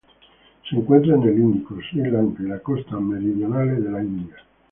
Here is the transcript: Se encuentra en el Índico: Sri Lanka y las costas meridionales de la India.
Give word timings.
Se 0.67 0.75
encuentra 0.75 1.13
en 1.13 1.21
el 1.21 1.37
Índico: 1.37 1.77
Sri 1.91 2.09
Lanka 2.09 2.41
y 2.41 2.47
las 2.47 2.61
costas 2.61 2.99
meridionales 2.99 3.83
de 3.83 3.91
la 3.91 4.01
India. 4.03 4.35